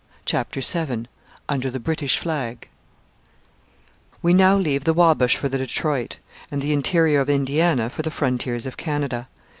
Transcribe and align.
CHAPTER 0.25 0.61
VII 0.61 1.05
UNDER 1.47 1.69
THE 1.69 1.79
BRITISH 1.79 2.17
FLAG 2.17 2.67
We 4.23 4.33
now 4.33 4.57
leave 4.57 4.83
the 4.83 4.95
Wabash 4.95 5.35
for 5.35 5.47
the 5.47 5.59
Detroit, 5.59 6.17
and 6.49 6.59
the 6.59 6.73
interior 6.73 7.19
of 7.19 7.29
Indiana 7.29 7.87
for 7.87 8.01
the 8.01 8.09
frontiers 8.09 8.65
of 8.65 8.77
Canada. 8.77 9.27